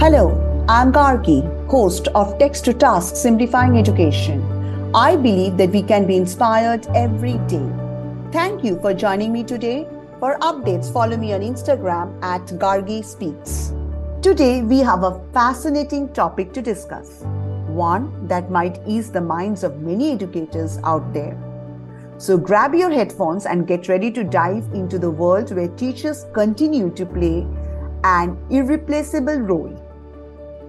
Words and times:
Hello, 0.00 0.64
I'm 0.66 0.94
Gargi, 0.94 1.42
host 1.68 2.08
of 2.14 2.38
Text 2.38 2.64
to 2.64 2.72
Task 2.72 3.16
Simplifying 3.16 3.76
Education. 3.76 4.40
I 4.94 5.14
believe 5.14 5.58
that 5.58 5.72
we 5.72 5.82
can 5.82 6.06
be 6.06 6.16
inspired 6.16 6.86
every 6.94 7.34
day. 7.48 7.70
Thank 8.32 8.64
you 8.64 8.80
for 8.80 8.94
joining 8.94 9.30
me 9.30 9.44
today. 9.44 9.86
For 10.18 10.38
updates, 10.38 10.90
follow 10.90 11.18
me 11.18 11.34
on 11.34 11.42
Instagram 11.42 12.18
at 12.22 12.46
Gargi 12.46 13.04
Speaks. 13.04 13.74
Today, 14.22 14.62
we 14.62 14.78
have 14.78 15.02
a 15.02 15.20
fascinating 15.34 16.10
topic 16.14 16.54
to 16.54 16.62
discuss, 16.62 17.20
one 17.66 18.26
that 18.26 18.50
might 18.50 18.80
ease 18.86 19.12
the 19.12 19.20
minds 19.20 19.64
of 19.64 19.82
many 19.82 20.12
educators 20.12 20.78
out 20.82 21.12
there. 21.12 21.36
So, 22.16 22.38
grab 22.38 22.74
your 22.74 22.90
headphones 22.90 23.44
and 23.44 23.66
get 23.66 23.86
ready 23.86 24.10
to 24.12 24.24
dive 24.24 24.64
into 24.72 24.98
the 24.98 25.10
world 25.10 25.54
where 25.54 25.68
teachers 25.68 26.24
continue 26.32 26.88
to 26.94 27.04
play 27.04 27.46
an 28.02 28.38
irreplaceable 28.48 29.40
role. 29.40 29.89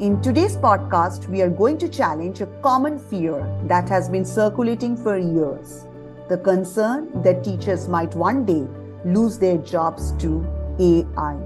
In 0.00 0.20
today's 0.20 0.56
podcast, 0.56 1.28
we 1.28 1.40
are 1.40 1.48
going 1.48 1.78
to 1.78 1.88
challenge 1.88 2.40
a 2.40 2.48
common 2.62 2.98
fear 2.98 3.46
that 3.68 3.88
has 3.88 4.08
been 4.08 4.24
circulating 4.24 4.96
for 4.96 5.16
years 5.16 5.84
the 6.28 6.36
concern 6.36 7.22
that 7.22 7.44
teachers 7.44 7.86
might 7.86 8.12
one 8.16 8.44
day 8.44 8.66
lose 9.04 9.38
their 9.38 9.56
jobs 9.58 10.10
to 10.18 10.44
AI. 10.80 11.36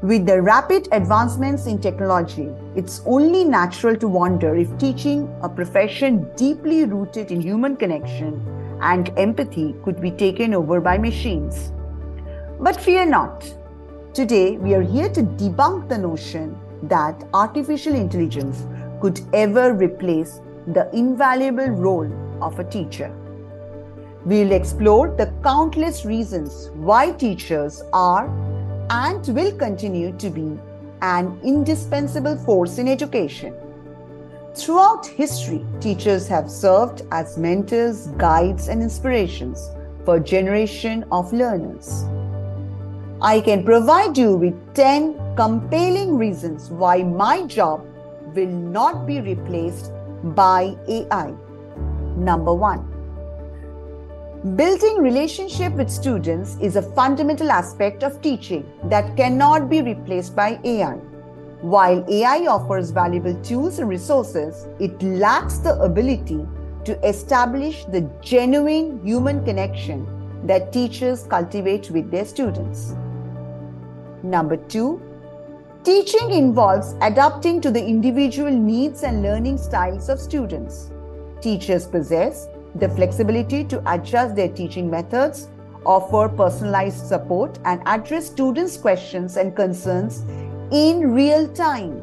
With 0.00 0.26
the 0.26 0.40
rapid 0.40 0.86
advancements 0.92 1.66
in 1.66 1.80
technology, 1.80 2.50
it's 2.76 3.02
only 3.04 3.42
natural 3.42 3.96
to 3.96 4.06
wonder 4.06 4.54
if 4.54 4.78
teaching 4.78 5.28
a 5.42 5.48
profession 5.48 6.30
deeply 6.36 6.84
rooted 6.84 7.32
in 7.32 7.40
human 7.40 7.74
connection 7.74 8.46
and 8.80 9.10
empathy 9.18 9.74
could 9.82 10.00
be 10.00 10.12
taken 10.12 10.54
over 10.54 10.80
by 10.80 10.96
machines. 10.96 11.72
But 12.60 12.80
fear 12.80 13.04
not. 13.04 13.44
Today, 14.14 14.56
we 14.56 14.74
are 14.74 14.82
here 14.82 15.08
to 15.08 15.22
debunk 15.22 15.88
the 15.88 15.98
notion 15.98 16.56
that 16.82 17.24
artificial 17.34 17.94
intelligence 17.94 18.64
could 19.00 19.20
ever 19.32 19.72
replace 19.72 20.40
the 20.68 20.88
invaluable 20.94 21.68
role 21.68 22.10
of 22.42 22.58
a 22.58 22.64
teacher. 22.64 23.10
We'll 24.24 24.52
explore 24.52 25.14
the 25.16 25.32
countless 25.42 26.04
reasons 26.04 26.70
why 26.74 27.12
teachers 27.12 27.82
are 27.92 28.28
and 28.90 29.26
will 29.28 29.52
continue 29.56 30.12
to 30.18 30.30
be 30.30 30.58
an 31.02 31.38
indispensable 31.42 32.36
force 32.36 32.78
in 32.78 32.88
education. 32.88 33.54
Throughout 34.54 35.06
history, 35.06 35.64
teachers 35.80 36.26
have 36.26 36.50
served 36.50 37.02
as 37.12 37.38
mentors, 37.38 38.08
guides, 38.18 38.68
and 38.68 38.82
inspirations 38.82 39.70
for 40.04 40.16
a 40.16 40.20
generation 40.20 41.04
of 41.12 41.32
learners. 41.32 42.04
I 43.20 43.40
can 43.40 43.64
provide 43.64 44.18
you 44.18 44.36
with 44.36 44.74
10 44.74 45.27
compelling 45.38 46.18
reasons 46.18 46.68
why 46.68 47.02
my 47.04 47.46
job 47.46 47.86
will 48.34 48.48
not 48.48 49.06
be 49.06 49.20
replaced 49.20 49.92
by 50.34 50.76
AI. 50.88 51.32
Number 52.16 52.52
1. 52.52 54.56
Building 54.56 54.98
relationship 54.98 55.72
with 55.74 55.88
students 55.88 56.56
is 56.60 56.74
a 56.74 56.82
fundamental 56.82 57.52
aspect 57.52 58.02
of 58.02 58.20
teaching 58.20 58.68
that 58.86 59.16
cannot 59.16 59.70
be 59.70 59.80
replaced 59.80 60.34
by 60.34 60.58
AI. 60.64 60.94
While 61.60 62.04
AI 62.10 62.46
offers 62.48 62.90
valuable 62.90 63.40
tools 63.44 63.78
and 63.78 63.88
resources, 63.88 64.66
it 64.80 65.00
lacks 65.00 65.58
the 65.58 65.80
ability 65.80 66.44
to 66.84 66.98
establish 67.06 67.84
the 67.84 68.10
genuine 68.20 69.00
human 69.06 69.44
connection 69.44 70.04
that 70.48 70.72
teachers 70.72 71.28
cultivate 71.28 71.92
with 71.92 72.10
their 72.10 72.24
students. 72.24 72.96
Number 74.24 74.56
two, 74.56 75.00
teaching 75.88 76.32
involves 76.32 76.94
adapting 77.00 77.62
to 77.62 77.70
the 77.70 77.82
individual 77.82 78.50
needs 78.50 79.04
and 79.04 79.22
learning 79.22 79.56
styles 79.56 80.10
of 80.10 80.20
students. 80.20 80.90
Teachers 81.40 81.86
possess 81.86 82.46
the 82.74 82.90
flexibility 82.90 83.64
to 83.64 83.80
adjust 83.90 84.36
their 84.36 84.50
teaching 84.50 84.90
methods, 84.90 85.48
offer 85.86 86.28
personalized 86.28 87.06
support, 87.06 87.58
and 87.64 87.80
address 87.86 88.26
students' 88.26 88.76
questions 88.76 89.38
and 89.38 89.56
concerns 89.56 90.18
in 90.72 91.14
real 91.14 91.48
time. 91.54 92.02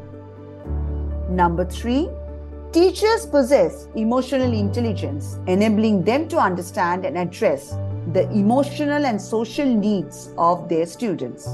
Number 1.30 1.64
three, 1.64 2.08
teachers 2.72 3.24
possess 3.24 3.86
emotional 3.94 4.52
intelligence, 4.52 5.38
enabling 5.46 6.02
them 6.02 6.26
to 6.30 6.38
understand 6.38 7.04
and 7.04 7.16
address 7.16 7.76
the 8.12 8.28
emotional 8.32 9.06
and 9.06 9.22
social 9.22 9.64
needs 9.64 10.30
of 10.36 10.68
their 10.68 10.86
students. 10.86 11.46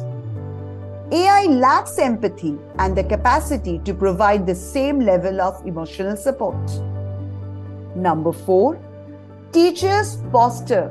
AI 1.12 1.45
lacks 1.45 1.99
empathy 1.99 2.59
and 2.78 2.97
the 2.97 3.05
capacity 3.05 3.78
to 3.81 3.93
provide 3.93 4.47
the 4.47 4.55
same 4.55 4.99
level 4.99 5.43
of 5.43 5.61
emotional 5.67 6.17
support. 6.17 6.56
Number 7.95 8.33
four, 8.33 8.78
teachers 9.53 10.22
foster 10.33 10.91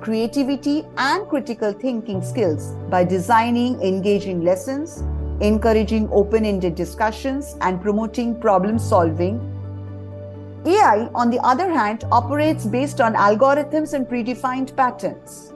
creativity 0.00 0.82
and 0.96 1.28
critical 1.28 1.72
thinking 1.72 2.20
skills 2.20 2.74
by 2.88 3.04
designing 3.04 3.80
engaging 3.80 4.40
lessons, 4.40 5.04
encouraging 5.40 6.08
open 6.10 6.44
ended 6.44 6.74
discussions, 6.74 7.54
and 7.60 7.80
promoting 7.80 8.40
problem 8.40 8.76
solving. 8.76 9.38
AI, 10.66 11.08
on 11.14 11.30
the 11.30 11.38
other 11.46 11.70
hand, 11.70 12.02
operates 12.10 12.66
based 12.66 13.00
on 13.00 13.14
algorithms 13.14 13.92
and 13.92 14.08
predefined 14.08 14.74
patterns. 14.74 15.52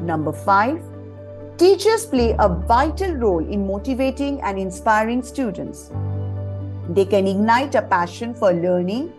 Number 0.00 0.32
five, 0.32 0.80
Teachers 1.58 2.04
play 2.04 2.36
a 2.38 2.50
vital 2.50 3.14
role 3.14 3.38
in 3.38 3.66
motivating 3.66 4.42
and 4.42 4.58
inspiring 4.58 5.22
students. 5.22 5.90
They 6.90 7.06
can 7.06 7.26
ignite 7.26 7.74
a 7.74 7.80
passion 7.80 8.34
for 8.34 8.52
learning, 8.52 9.10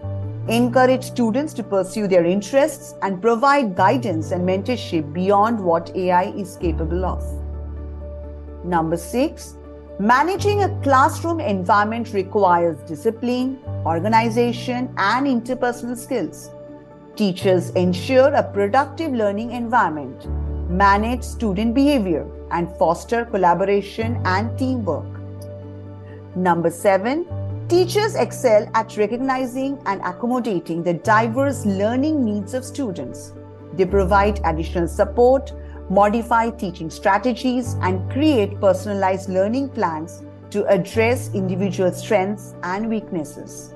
encourage 0.47 1.03
students 1.03 1.51
to 1.55 1.63
pursue 1.63 2.07
their 2.07 2.25
interests, 2.25 2.93
and 3.01 3.19
provide 3.19 3.75
guidance 3.75 4.29
and 4.29 4.47
mentorship 4.47 5.11
beyond 5.13 5.59
what 5.59 5.89
AI 5.95 6.25
is 6.25 6.57
capable 6.57 7.05
of. 7.05 7.23
Number 8.63 8.97
six, 8.97 9.55
managing 9.97 10.61
a 10.61 10.69
classroom 10.83 11.39
environment 11.39 12.13
requires 12.13 12.77
discipline, 12.83 13.57
organization, 13.83 14.93
and 14.97 15.25
interpersonal 15.25 15.97
skills. 15.97 16.51
Teachers 17.15 17.71
ensure 17.71 18.31
a 18.31 18.43
productive 18.43 19.11
learning 19.11 19.53
environment 19.53 20.27
manage 20.69 21.23
student 21.23 21.73
behavior, 21.73 22.25
and 22.51 22.69
foster 22.77 23.25
collaboration 23.25 24.21
and 24.25 24.57
teamwork. 24.57 25.05
Number 26.35 26.69
seven, 26.69 27.25
teachers 27.67 28.15
excel 28.15 28.69
at 28.73 28.95
recognizing 28.97 29.79
and 29.85 30.01
accommodating 30.01 30.83
the 30.83 30.93
diverse 30.93 31.65
learning 31.65 32.23
needs 32.23 32.53
of 32.53 32.63
students. 32.63 33.33
They 33.73 33.85
provide 33.85 34.39
additional 34.45 34.87
support, 34.87 35.51
modify 35.89 36.51
teaching 36.51 36.89
strategies, 36.89 37.75
and 37.81 38.09
create 38.11 38.59
personalized 38.59 39.29
learning 39.29 39.69
plans 39.69 40.23
to 40.51 40.65
address 40.67 41.29
individual 41.33 41.91
strengths 41.91 42.55
and 42.63 42.89
weaknesses. 42.89 43.73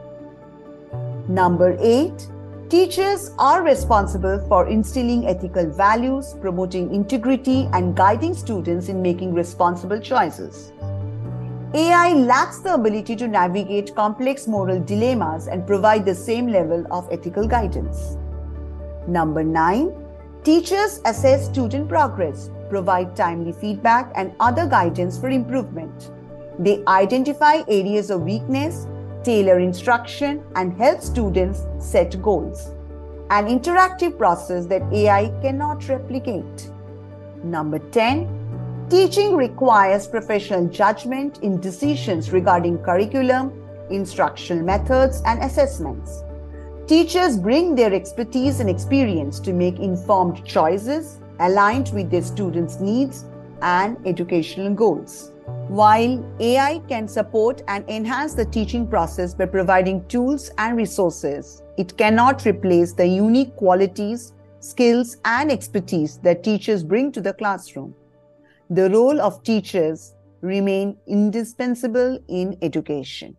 Number 1.28 1.78
eight, 1.79 2.28
Teachers 2.72 3.32
are 3.38 3.64
responsible 3.64 4.40
for 4.48 4.70
instilling 4.70 5.28
ethical 5.28 5.70
values, 5.70 6.36
promoting 6.40 6.96
integrity, 6.96 7.68
and 7.74 7.98
guiding 7.98 8.34
students 8.34 8.88
in 8.88 9.02
making 9.02 9.34
responsible 9.34 10.00
choices. 10.00 10.72
AI 11.74 12.14
lacks 12.14 12.59
the 12.59 12.74
ability 12.74 13.18
to 13.18 13.28
navigate 13.28 13.94
complex 13.94 14.48
moral 14.48 14.80
dilemmas 14.80 15.48
and 15.48 15.68
provide 15.68 16.06
the 16.06 16.16
same 16.16 16.48
level 16.48 16.88
of 16.92 17.12
ethical 17.12 17.46
guidance. 17.46 18.16
Number 19.06 19.44
nine, 19.44 19.92
teachers 20.46 21.02
assess 21.03 21.48
student 21.48 21.90
progress, 21.90 22.50
provide 22.70 23.18
timely 23.18 23.52
feedback, 23.52 24.14
and 24.16 24.34
other 24.40 24.66
guidance 24.66 25.20
for 25.20 25.28
improvement. 25.28 26.09
They 26.58 26.86
identify 26.88 27.64
areas 27.68 28.09
of 28.09 28.22
weakness 28.22 28.88
tailor 29.23 29.59
instruction, 29.59 30.44
and 30.56 30.78
help 30.78 31.02
students 31.02 31.64
set 31.79 32.22
goals. 32.22 32.72
An 33.29 33.47
interactive 33.47 34.18
process 34.18 34.66
that 34.66 34.84
AI 34.91 35.29
cannot 35.41 35.88
replicate. 35.88 36.70
Number 37.44 37.79
10. 37.79 38.88
Teaching 38.90 39.35
requires 39.35 40.06
professional 40.06 40.68
judgment 40.68 41.40
in 41.40 41.62
decisions 41.62 42.32
regarding 42.32 42.79
curriculum, 42.79 43.53
instructional 43.90 44.64
methods, 44.64 45.22
and 45.26 45.41
assessments. 45.41 46.24
Teachers 46.88 47.38
bring 47.38 47.74
their 47.74 47.94
expertise 47.94 48.59
and 48.59 48.70
experience 48.70 49.40
to 49.40 49.53
make 49.53 49.79
informed 49.79 50.44
choices 50.46 51.20
aligned 51.40 51.90
with 51.94 52.12
their 52.12 52.22
students' 52.22 52.79
needs 52.82 53.24
and 53.62 53.97
educational 54.06 54.74
goals. 54.74 55.32
While 55.72 56.24
AI 56.40 56.80
can 56.90 57.08
support 57.08 57.64
and 57.68 57.90
enhance 57.90 58.34
the 58.34 58.46
teaching 58.46 58.86
process 58.86 59.34
by 59.34 59.46
providing 59.46 60.06
tools 60.08 60.52
and 60.58 60.76
resources, 60.76 61.64
it 61.78 61.98
cannot 61.98 62.46
replace 62.46 62.94
the 62.94 63.08
unique 63.08 63.56
qualities, 63.56 64.34
skills, 64.59 65.18
and 65.24 65.52
expertise 65.52 66.18
that 66.24 66.44
teachers 66.44 66.84
bring 66.84 67.12
to 67.14 67.22
the 67.22 67.34
classroom. 67.34 67.96
The 68.70 68.90
role 68.90 69.22
of 69.22 69.44
teachers 69.44 70.14
remain 70.42 70.98
indispensable 71.08 72.20
in 72.28 72.58
education. 72.62 73.38